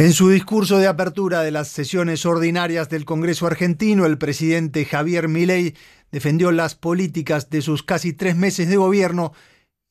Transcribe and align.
En 0.00 0.14
su 0.14 0.30
discurso 0.30 0.78
de 0.78 0.86
apertura 0.86 1.42
de 1.42 1.50
las 1.50 1.68
sesiones 1.68 2.24
ordinarias 2.24 2.88
del 2.88 3.04
Congreso 3.04 3.46
argentino, 3.46 4.06
el 4.06 4.16
presidente 4.16 4.86
Javier 4.86 5.28
Milei 5.28 5.76
defendió 6.10 6.52
las 6.52 6.74
políticas 6.74 7.50
de 7.50 7.60
sus 7.60 7.82
casi 7.82 8.14
tres 8.14 8.34
meses 8.34 8.70
de 8.70 8.78
gobierno 8.78 9.34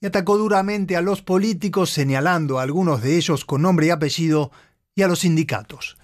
y 0.01 0.07
atacó 0.07 0.39
duramente 0.39 0.95
a 0.95 1.03
los 1.03 1.21
políticos, 1.21 1.91
señalando 1.91 2.57
a 2.57 2.63
algunos 2.63 3.03
de 3.03 3.17
ellos 3.17 3.45
con 3.45 3.61
nombre 3.61 3.85
y 3.85 3.89
apellido 3.91 4.51
y 4.95 5.03
a 5.03 5.07
los 5.07 5.19
sindicatos. 5.19 5.99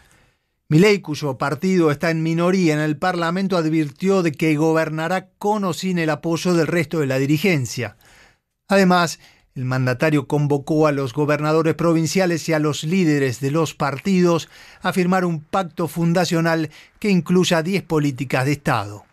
Milei, 0.69 1.01
cuyo 1.01 1.39
partido 1.39 1.89
está 1.89 2.11
en 2.11 2.21
minoría 2.21 2.75
en 2.75 2.81
el 2.81 2.97
Parlamento, 2.97 3.57
advirtió 3.57 4.21
de 4.21 4.33
que 4.33 4.55
gobernará 4.55 5.29
con 5.39 5.63
o 5.63 5.73
sin 5.73 5.97
el 5.97 6.11
apoyo 6.11 6.53
del 6.53 6.67
resto 6.67 6.99
de 6.99 7.07
la 7.07 7.17
dirigencia. 7.17 7.97
Además, 8.67 9.19
el 9.55 9.63
mandatario 9.63 10.27
convocó 10.27 10.85
a 10.85 10.91
los 10.91 11.13
gobernadores 11.13 11.75
provinciales 11.75 12.49
y 12.49 12.53
a 12.53 12.59
los 12.59 12.83
líderes 12.83 13.39
de 13.39 13.51
los 13.51 13.73
partidos 13.73 14.49
a 14.81 14.91
firmar 14.91 15.23
un 15.23 15.39
pacto 15.39 15.87
fundacional 15.87 16.69
que 16.99 17.09
incluya 17.09 17.63
10 17.63 17.83
políticas 17.83 18.45
de 18.45 18.51
Estado. 18.51 19.04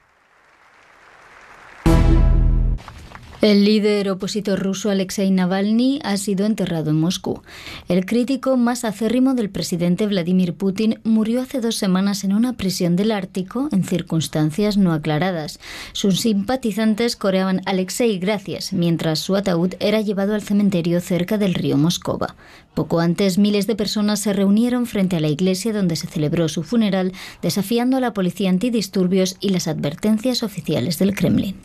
El 3.42 3.64
líder 3.64 4.08
opositor 4.08 4.60
ruso 4.60 4.88
Alexei 4.88 5.28
Navalny 5.32 5.98
ha 6.04 6.16
sido 6.16 6.46
enterrado 6.46 6.90
en 6.90 7.00
Moscú. 7.00 7.42
El 7.88 8.06
crítico 8.06 8.56
más 8.56 8.84
acérrimo 8.84 9.34
del 9.34 9.50
presidente 9.50 10.06
Vladimir 10.06 10.54
Putin 10.54 11.00
murió 11.02 11.42
hace 11.42 11.60
dos 11.60 11.74
semanas 11.74 12.22
en 12.22 12.34
una 12.34 12.52
prisión 12.52 12.94
del 12.94 13.10
Ártico 13.10 13.68
en 13.72 13.82
circunstancias 13.82 14.76
no 14.76 14.92
aclaradas. 14.92 15.58
Sus 15.92 16.20
simpatizantes 16.20 17.16
coreaban 17.16 17.62
Alexei 17.66 18.20
gracias, 18.20 18.72
mientras 18.72 19.18
su 19.18 19.34
ataúd 19.34 19.74
era 19.80 20.00
llevado 20.00 20.36
al 20.36 20.42
cementerio 20.42 21.00
cerca 21.00 21.36
del 21.36 21.54
río 21.54 21.76
Moscova. 21.76 22.36
Poco 22.74 23.00
antes, 23.00 23.38
miles 23.38 23.66
de 23.66 23.74
personas 23.74 24.20
se 24.20 24.32
reunieron 24.32 24.86
frente 24.86 25.16
a 25.16 25.20
la 25.20 25.26
iglesia 25.26 25.72
donde 25.72 25.96
se 25.96 26.06
celebró 26.06 26.48
su 26.48 26.62
funeral, 26.62 27.10
desafiando 27.42 27.96
a 27.96 28.00
la 28.00 28.14
policía 28.14 28.50
antidisturbios 28.50 29.36
y 29.40 29.48
las 29.48 29.66
advertencias 29.66 30.44
oficiales 30.44 31.00
del 31.00 31.16
Kremlin. 31.16 31.56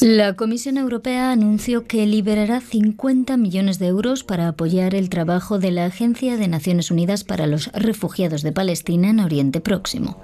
La 0.00 0.34
Comisión 0.36 0.78
Europea 0.78 1.32
anunció 1.32 1.86
que 1.86 2.06
liberará 2.06 2.60
50 2.60 3.36
millones 3.36 3.78
de 3.78 3.88
euros 3.88 4.24
para 4.24 4.48
apoyar 4.48 4.94
el 4.94 5.10
trabajo 5.10 5.58
de 5.58 5.70
la 5.70 5.84
Agencia 5.84 6.36
de 6.36 6.48
Naciones 6.48 6.90
Unidas 6.90 7.24
para 7.24 7.46
los 7.46 7.70
Refugiados 7.72 8.42
de 8.42 8.52
Palestina 8.52 9.10
en 9.10 9.20
Oriente 9.20 9.60
Próximo. 9.60 10.18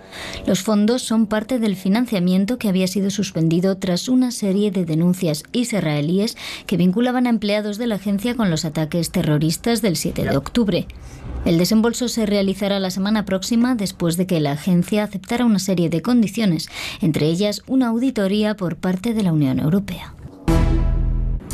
Los 0.47 0.63
fondos 0.63 1.03
son 1.03 1.27
parte 1.27 1.59
del 1.59 1.77
financiamiento 1.77 2.59
que 2.59 2.69
había 2.69 2.87
sido 2.87 3.11
suspendido 3.11 3.77
tras 3.77 4.09
una 4.09 4.31
serie 4.31 4.71
de 4.71 4.87
denuncias 4.87 5.43
israelíes 5.53 6.37
que 6.67 6.79
vinculaban 6.79 7.27
a 7.27 7.31
empleados 7.31 7.77
de 7.77 7.89
la 7.89 7.97
agencia 7.97 8.37
con 8.37 8.51
los 8.51 8.65
ataques 8.65 9.11
terroristas 9.11 9.83
del 9.83 9.97
7 9.97 10.25
de 10.25 10.37
octubre. 10.37 10.87
El 11.45 11.57
desembolso 11.57 12.09
se 12.09 12.27
realizará 12.27 12.81
la 12.81 12.91
semana 12.91 13.25
próxima 13.25 13.75
después 13.75 14.17
de 14.17 14.27
que 14.27 14.41
la 14.41 14.53
agencia 14.53 15.05
aceptara 15.05 15.45
una 15.47 15.59
serie 15.59 15.89
de 15.89 16.03
condiciones, 16.03 16.69
entre 17.01 17.27
ellas 17.27 17.63
una 17.67 17.89
auditoría 17.89 18.57
por 18.57 18.77
parte 18.77 19.15
de 19.15 19.23
la 19.23 19.33
Unión 19.33 19.58
Europea. 19.63 20.18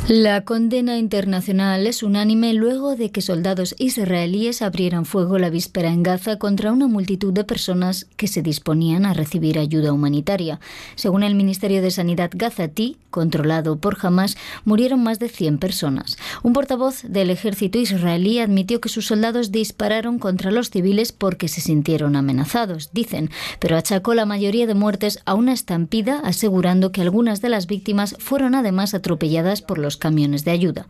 La 0.09 0.43
condena 0.43 0.99
internacional 0.99 1.87
es 1.87 2.03
unánime 2.03 2.53
luego 2.53 2.95
de 2.95 3.11
que 3.11 3.23
soldados 3.23 3.75
israelíes 3.79 4.61
abrieran 4.61 5.07
fuego 5.07 5.39
la 5.39 5.49
víspera 5.49 5.89
en 5.89 6.03
Gaza 6.03 6.37
contra 6.39 6.73
una 6.73 6.87
multitud 6.89 7.33
de 7.33 7.43
personas 7.43 8.07
que 8.19 8.29
se 8.29 8.43
disponían 8.43 9.07
a 9.07 9.15
recibir 9.15 9.59
ayuda 9.59 9.95
humanitaria. 9.95 10.61
Según 10.95 11.23
el 11.23 11.35
Ministerio 11.35 11.81
de 11.81 11.91
Sanidad 11.91 12.31
gazatí, 12.35 12.99
controlado 13.09 13.77
por 13.77 13.97
Hamas, 14.03 14.37
murieron 14.67 15.03
más 15.03 15.21
de 15.21 15.31
100 15.31 15.57
personas. 15.57 16.19
Un 16.43 16.53
portavoz 16.53 17.03
del 17.05 17.31
ejército 17.31 17.79
israelí 17.79 18.41
admitió 18.41 18.83
que 18.83 18.91
sus 18.91 19.07
soldados 19.07 19.53
dispararon 19.53 20.19
contra 20.19 20.51
los 20.51 20.69
civiles 20.69 21.13
porque 21.13 21.49
se 21.49 21.63
sintieron 21.63 22.15
amenazados, 22.15 22.91
dicen, 22.93 23.31
pero 23.59 23.79
achacó 23.79 24.13
la 24.13 24.27
mayoría 24.27 24.67
de 24.67 24.75
muertes 24.75 25.21
a 25.25 25.33
una 25.33 25.55
estampida, 25.55 26.21
asegurando 26.25 26.93
que 26.93 27.01
algunas 27.01 27.41
de 27.41 27.49
las 27.49 27.67
víctimas 27.67 28.17
fueron 28.19 28.55
además 28.55 28.93
atropelladas 28.93 29.63
por 29.63 29.79
camiones 29.97 30.45
de 30.45 30.51
ayuda. 30.51 30.87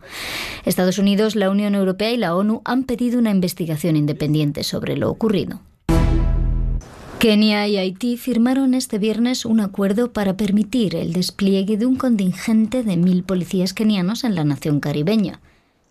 Estados 0.65 0.97
Unidos, 0.97 1.35
la 1.35 1.49
Unión 1.49 1.75
Europea 1.75 2.11
y 2.11 2.17
la 2.17 2.35
ONU 2.35 2.61
han 2.65 2.83
pedido 2.83 3.19
una 3.19 3.31
investigación 3.31 3.95
independiente 3.95 4.63
sobre 4.63 4.97
lo 4.97 5.09
ocurrido. 5.09 5.59
Kenia 7.19 7.67
y 7.67 7.77
Haití 7.77 8.17
firmaron 8.17 8.73
este 8.73 8.99
viernes 8.99 9.45
un 9.45 9.59
acuerdo 9.59 10.11
para 10.11 10.37
permitir 10.37 10.95
el 10.95 11.13
despliegue 11.13 11.77
de 11.77 11.85
un 11.85 11.95
contingente 11.95 12.83
de 12.83 12.97
mil 12.97 13.23
policías 13.23 13.73
kenianos 13.73 14.23
en 14.23 14.35
la 14.35 14.43
nación 14.43 14.79
caribeña. 14.79 15.39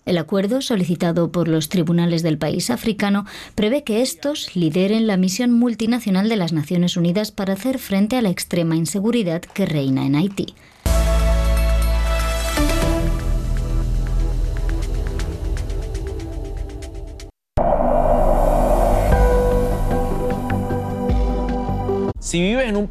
El 0.06 0.18
acuerdo, 0.18 0.60
solicitado 0.60 1.32
por 1.32 1.48
los 1.48 1.70
tribunales 1.70 2.22
del 2.22 2.36
país 2.36 2.68
africano, 2.68 3.24
prevé 3.54 3.84
que 3.84 4.02
estos 4.02 4.54
lideren 4.54 5.06
la 5.06 5.16
misión 5.16 5.50
multinacional 5.50 6.28
de 6.28 6.36
las 6.36 6.52
Naciones 6.52 6.96
Unidas 6.96 7.32
para 7.32 7.54
hacer 7.54 7.78
frente 7.78 8.16
a 8.16 8.22
la 8.22 8.28
extrema 8.28 8.76
inseguridad 8.76 9.40
que 9.40 9.64
reina 9.64 10.04
en 10.04 10.16
Haití. 10.16 10.54
Si 22.34 22.42
vives 22.42 22.68
en 22.68 22.76
un 22.76 22.82